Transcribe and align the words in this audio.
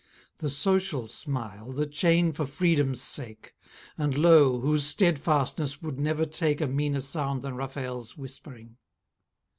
The 0.37 0.49
social 0.49 1.07
smile, 1.07 1.71
the 1.73 1.85
chain 1.85 2.31
for 2.31 2.47
Freedom's 2.47 2.99
sake: 2.99 3.53
And 3.99 4.17
lo! 4.17 4.59
whose 4.61 4.83
stedfastness 4.83 5.79
would 5.83 5.99
never 5.99 6.25
take 6.25 6.59
A 6.59 6.65
meaner 6.65 7.01
sound 7.01 7.43
than 7.43 7.55
Raphael's 7.55 8.17
whispering. 8.17 8.77